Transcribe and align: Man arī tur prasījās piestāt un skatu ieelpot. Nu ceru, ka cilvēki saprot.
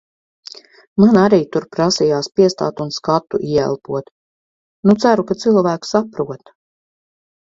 Man 1.01 1.17
arī 1.23 1.37
tur 1.55 1.65
prasījās 1.75 2.29
piestāt 2.39 2.81
un 2.85 2.89
skatu 2.95 3.39
ieelpot. 3.49 4.09
Nu 4.91 4.95
ceru, 5.05 5.27
ka 5.33 5.37
cilvēki 5.45 5.91
saprot. 5.91 6.51